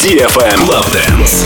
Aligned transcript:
DFM 0.00 0.64
Love 0.66 0.90
Dance. 0.92 1.44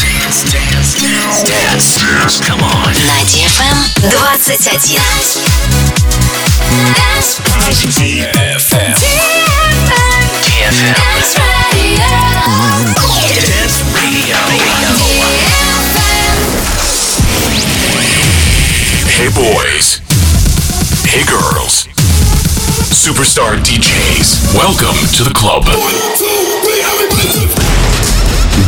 Dance, 0.00 0.48
dance, 0.48 0.94
dance, 0.96 1.44
dance. 1.44 2.40
Come 2.40 2.62
on. 2.62 2.88
На 3.04 3.20
DFM 3.28 3.76
21. 4.00 4.38
Dance. 6.94 7.36
Dance 7.60 7.84
Radio. 8.00 8.32
Hey 19.12 19.28
boys. 19.28 20.00
Hey 21.04 21.24
girls. 21.26 21.84
Superstar 22.88 23.58
DJs. 23.58 24.54
Welcome 24.54 24.96
to 25.12 25.24
the 25.24 25.34
club. 25.34 26.61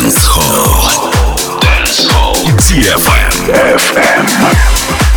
Dance 0.00 0.24
Hall. 0.24 1.60
Dance 1.60 2.06
Hall. 2.08 2.34
DFM. 2.56 3.52
FM. 3.76 5.09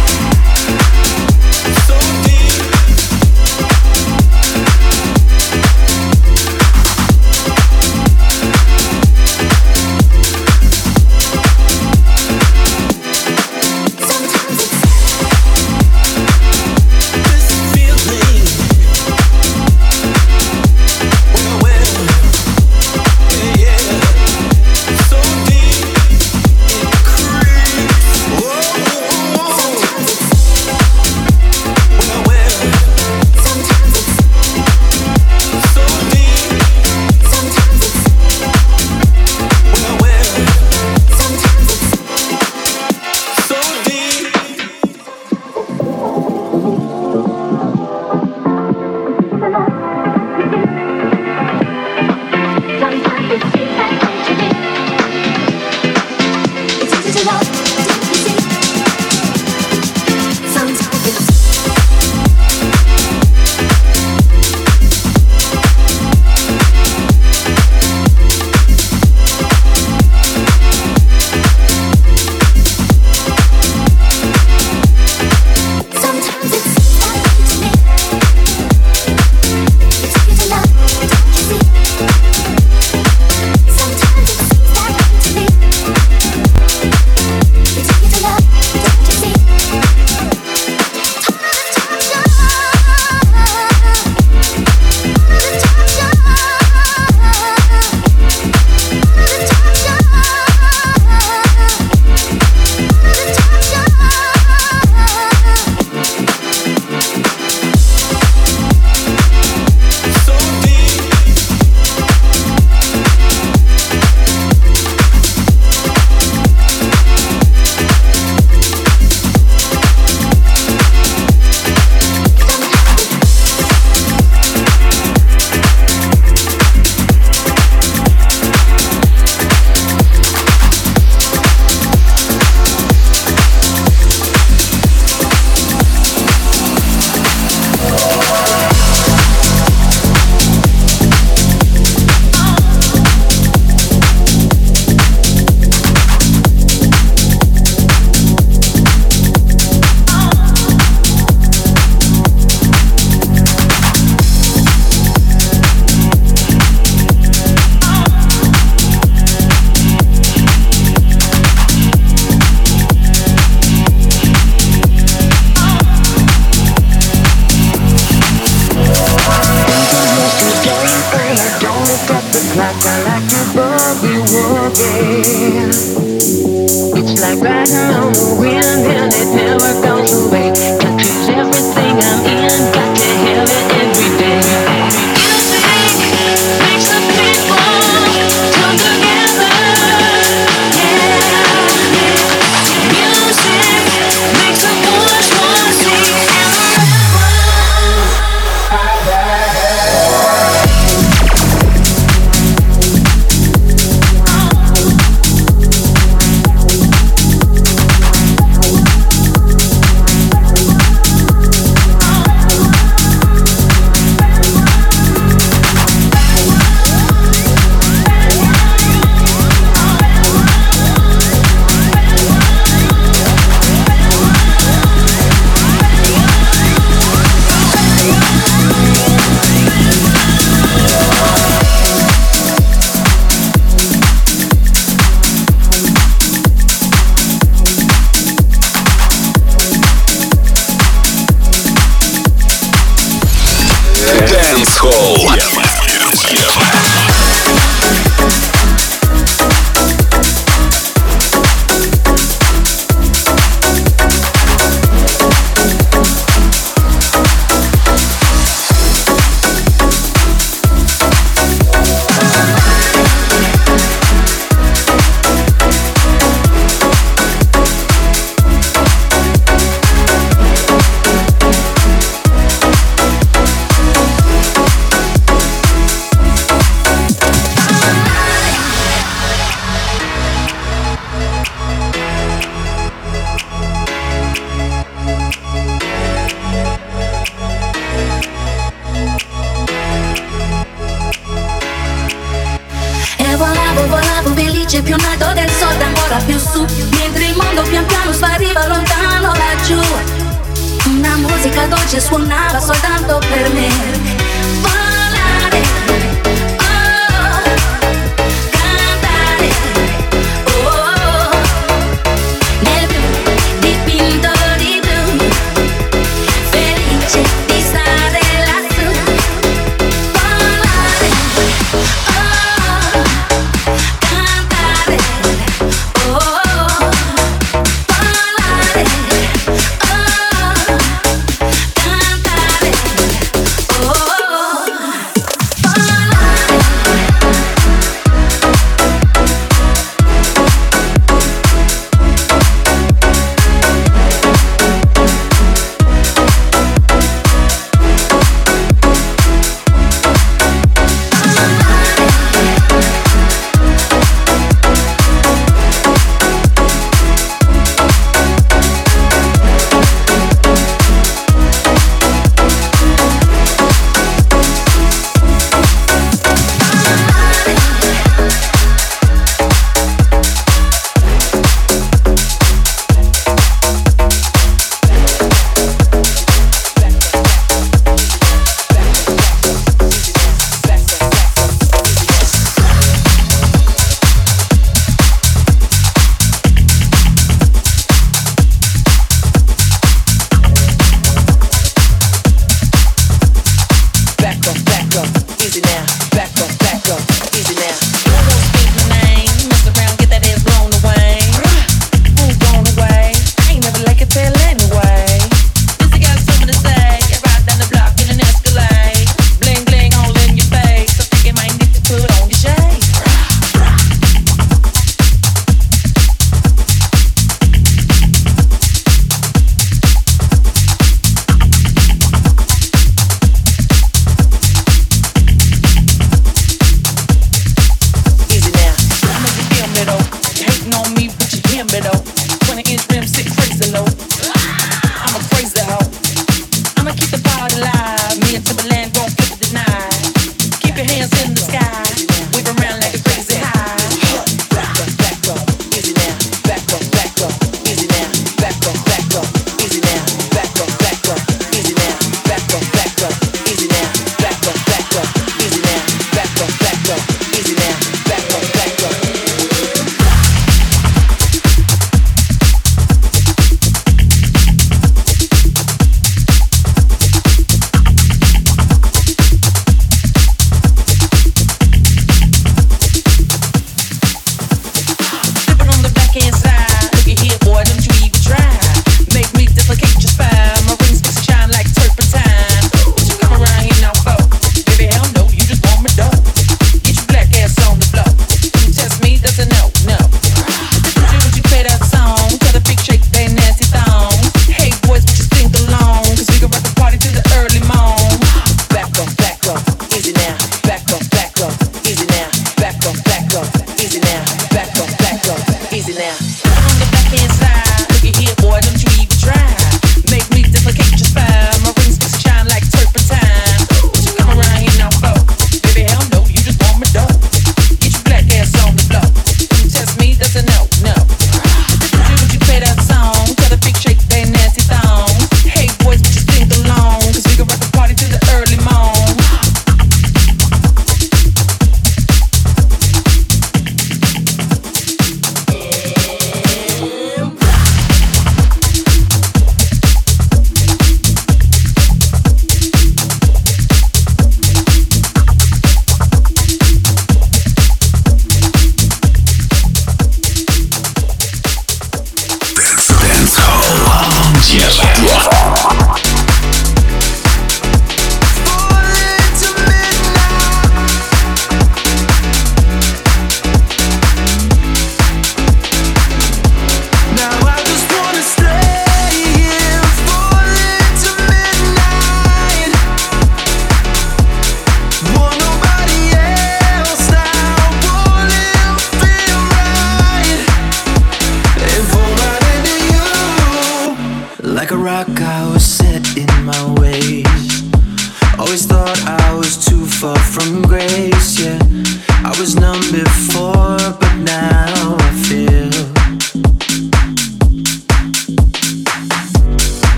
Yes. 554.53 554.77
yes. 555.01 555.82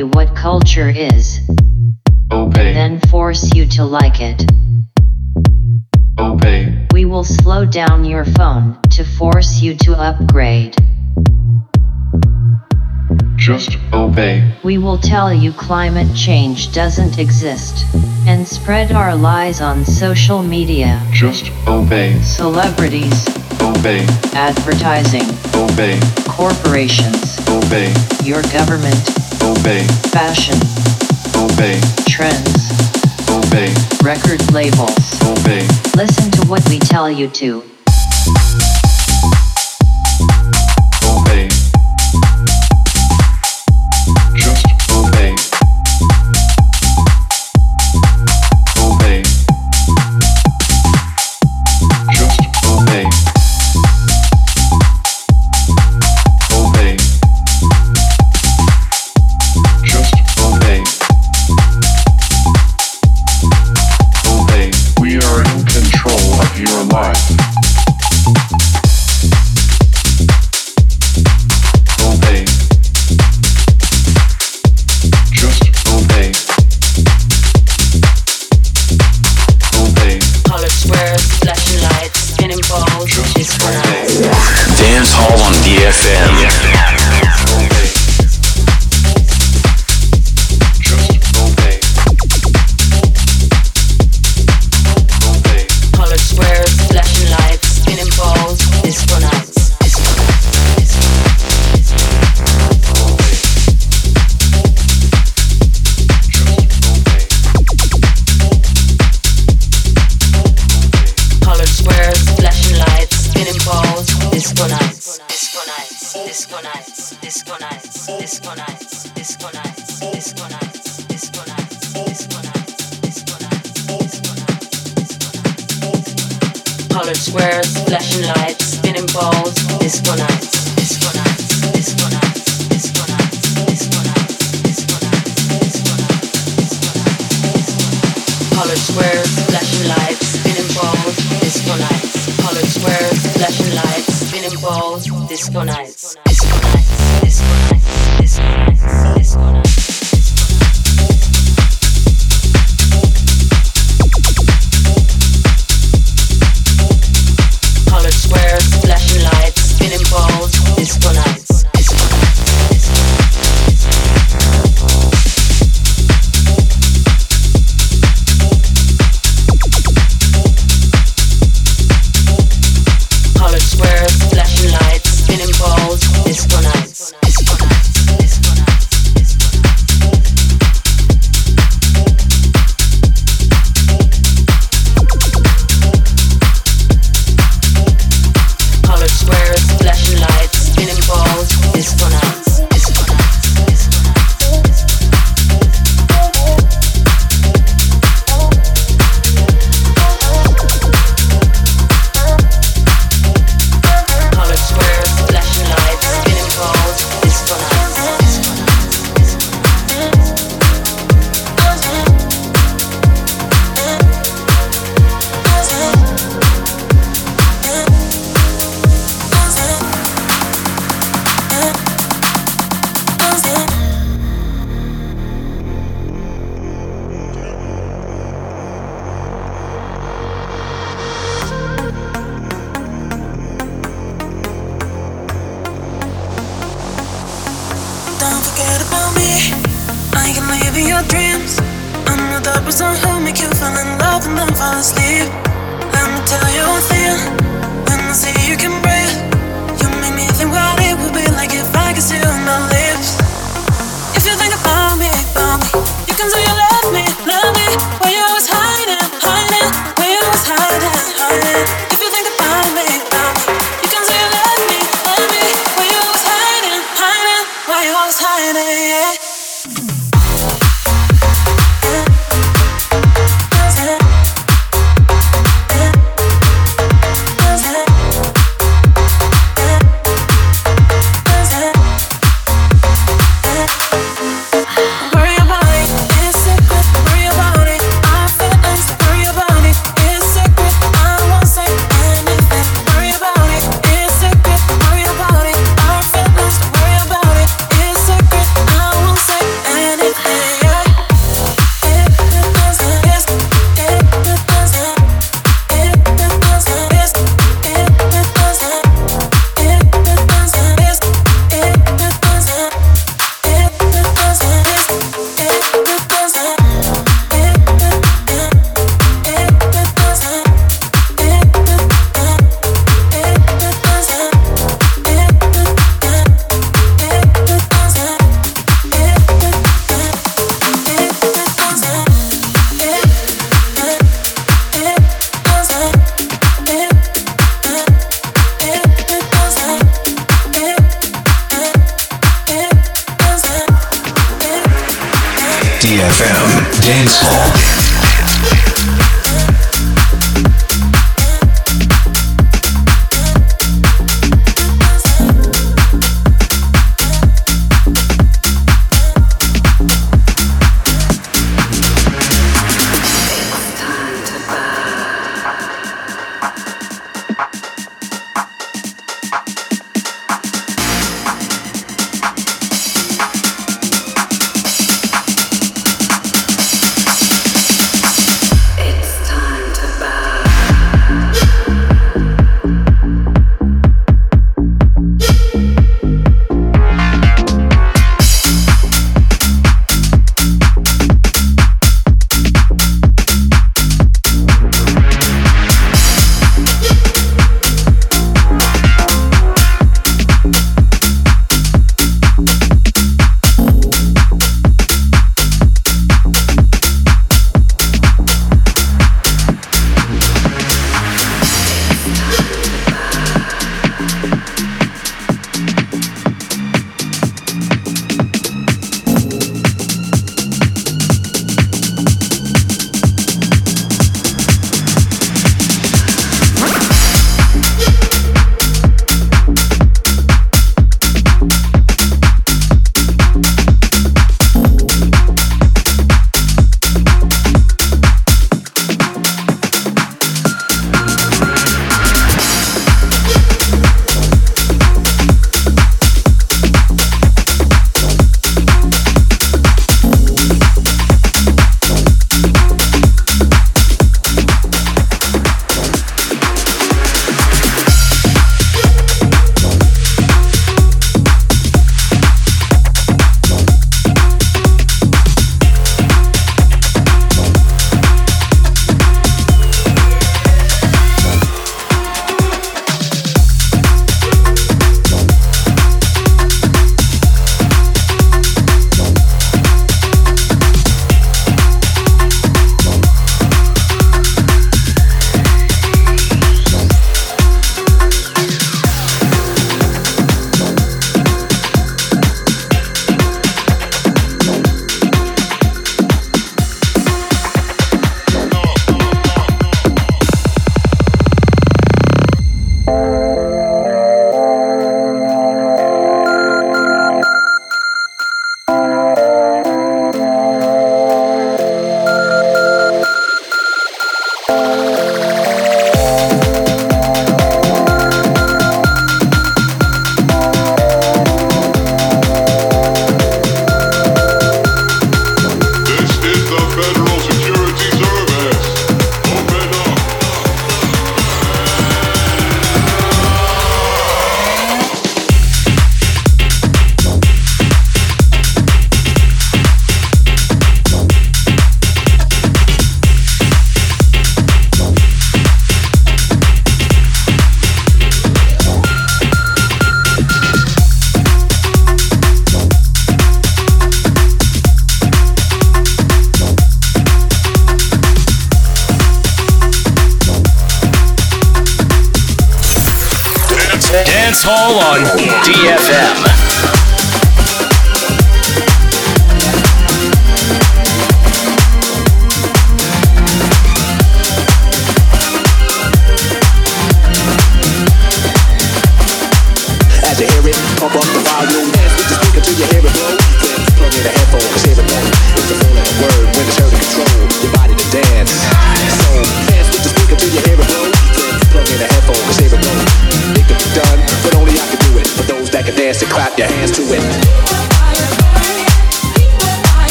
you 0.00 0.06
what 0.06 0.34
culture 0.34 0.88
is. 0.88 1.40
Obey. 2.32 2.72
Then 2.72 3.00
force 3.10 3.54
you 3.54 3.66
to 3.76 3.84
like 3.84 4.18
it. 4.20 4.46
Obey. 6.18 6.86
We 6.90 7.04
will 7.04 7.24
slow 7.24 7.66
down 7.66 8.06
your 8.06 8.24
phone 8.24 8.80
to 8.92 9.04
force 9.04 9.60
you 9.60 9.74
to 9.84 9.92
upgrade. 9.92 10.74
Just 13.36 13.76
obey. 13.92 14.54
We 14.64 14.78
will 14.78 14.96
tell 14.96 15.34
you 15.34 15.52
climate 15.52 16.16
change 16.16 16.72
doesn't 16.72 17.18
exist 17.18 17.84
and 18.26 18.48
spread 18.48 18.92
our 18.92 19.14
lies 19.14 19.60
on 19.60 19.84
social 19.84 20.42
media. 20.42 21.02
Just 21.12 21.50
obey. 21.66 22.18
Celebrities. 22.22 23.28
Obey. 23.60 24.06
Advertising. 24.32 25.28
Obey. 25.54 26.00
Corporations. 26.26 27.38
Obey. 27.48 27.92
Your 28.24 28.40
government. 28.44 29.29
Obey. 29.42 29.86
Fashion. 30.12 30.56
Obey. 31.36 31.80
Trends. 32.08 32.70
Obey. 33.30 33.72
Record 34.02 34.40
labels. 34.52 35.20
Obey. 35.22 35.66
Listen 35.96 36.30
to 36.32 36.46
what 36.48 36.66
we 36.68 36.78
tell 36.78 37.10
you 37.10 37.28
to. 37.28 37.62
heart. 67.02 67.29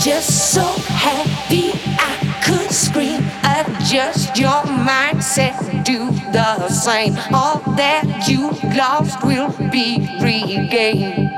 just 0.00 0.54
so 0.54 0.62
happy 0.86 1.72
I 1.98 2.40
could 2.42 2.70
scream. 2.70 3.20
Adjust 3.44 4.38
your 4.38 4.62
mindset, 4.88 5.84
do 5.84 6.10
the 6.32 6.68
same. 6.70 7.18
All 7.34 7.58
that 7.76 8.26
you 8.26 8.50
lost 8.74 9.22
will 9.22 9.50
be 9.70 10.08
regained. 10.22 11.30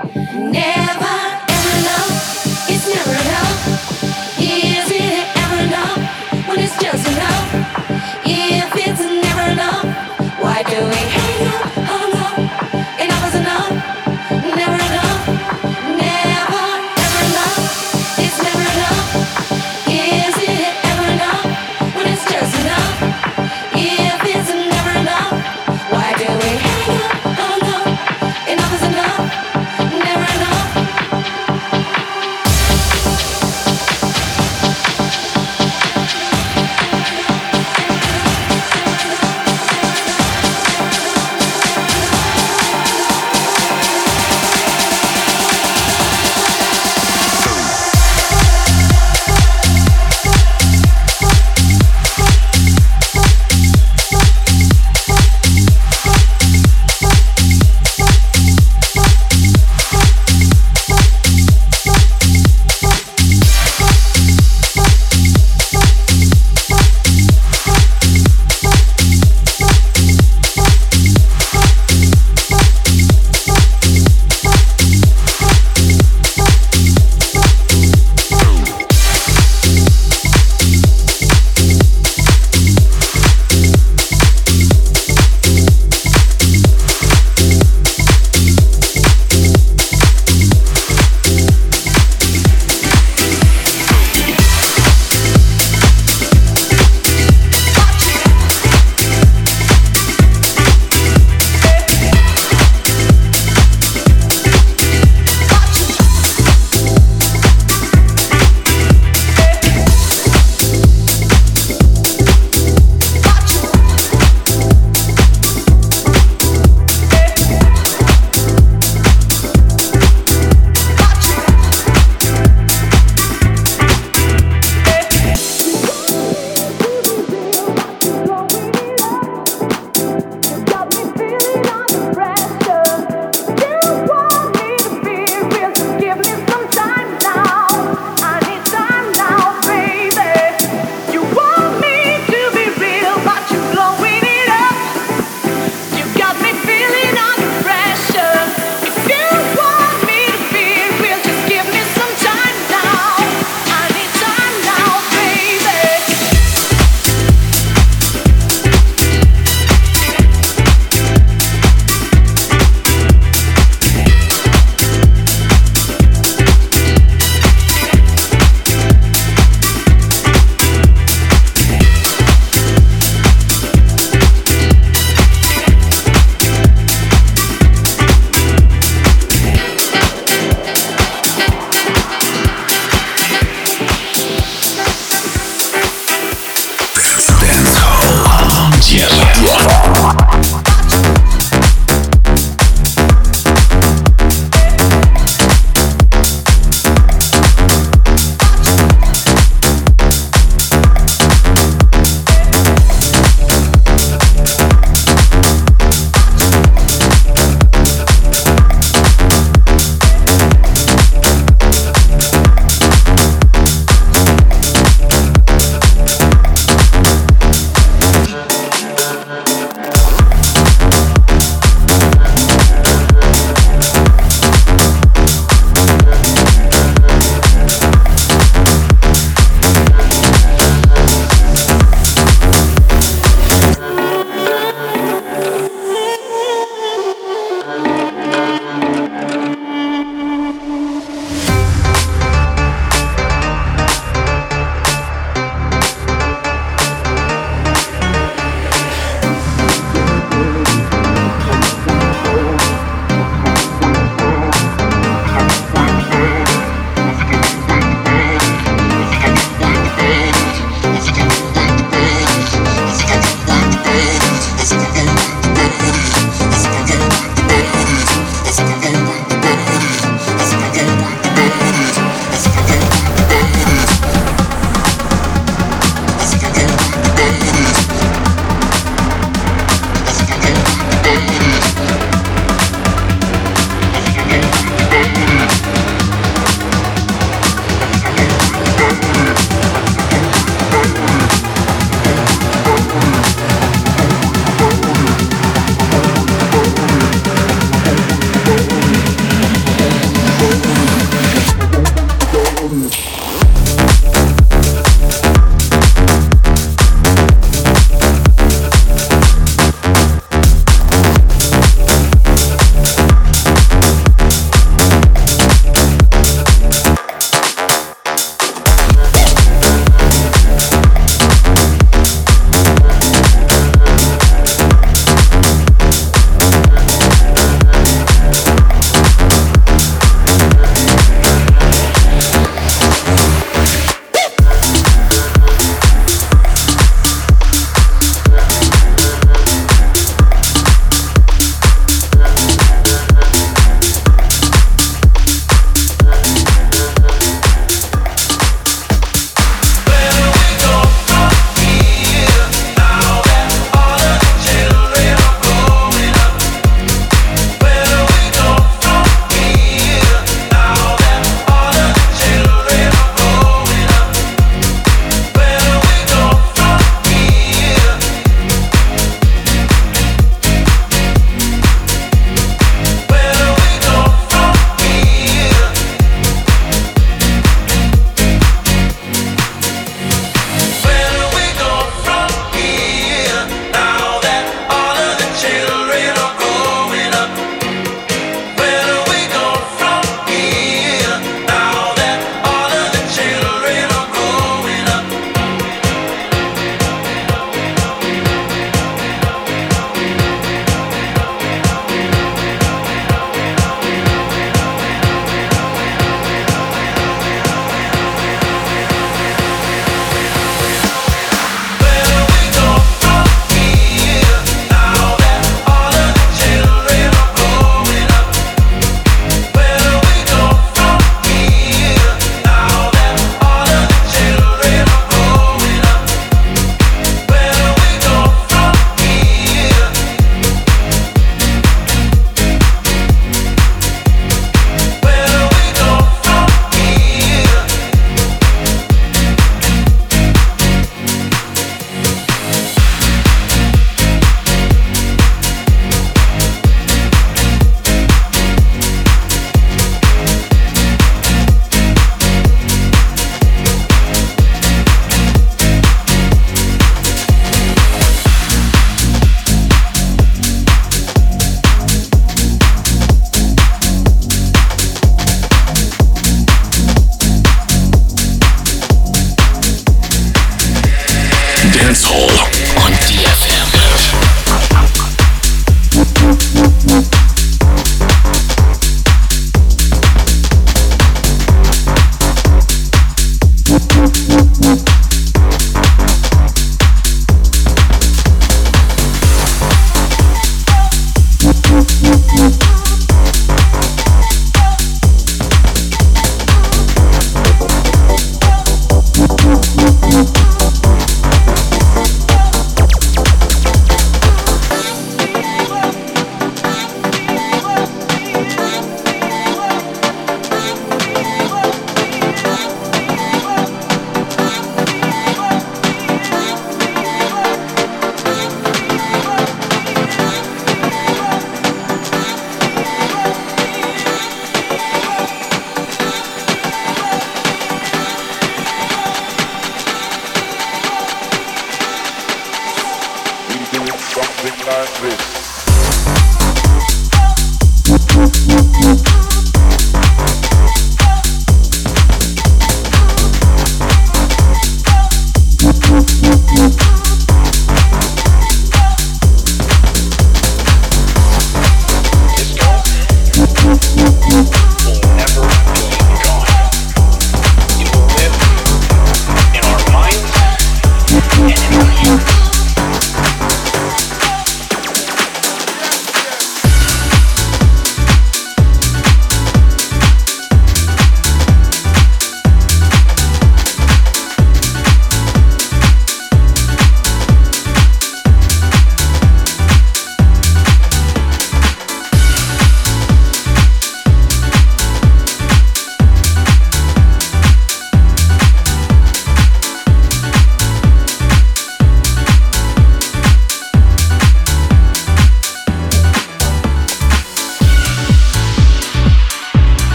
Never 0.52 1.18
ever 1.50 1.72
enough, 1.80 2.70
it's 2.70 2.86
never 2.86 3.14
enough. 3.24 3.58
Is 4.38 4.90
it 4.92 5.26
ever 5.42 5.58
enough 5.66 6.48
when 6.48 6.60
it's 6.60 6.78
just 6.80 7.04
enough? 7.08 7.48
If 8.24 8.70
it's 8.76 9.00
never 9.00 9.50
enough, 9.50 9.86
why 10.40 10.62
do 10.62 10.78
we? 10.86 11.01